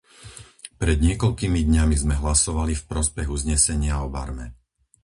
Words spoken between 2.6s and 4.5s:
v prospech uznesenia o Barme.